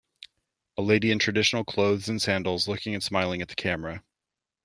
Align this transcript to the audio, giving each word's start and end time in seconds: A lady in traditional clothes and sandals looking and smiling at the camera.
A 0.79 0.81
lady 0.81 1.11
in 1.11 1.19
traditional 1.19 1.63
clothes 1.63 2.09
and 2.09 2.19
sandals 2.19 2.67
looking 2.67 2.95
and 2.95 3.03
smiling 3.03 3.43
at 3.43 3.49
the 3.49 3.55
camera. 3.55 4.03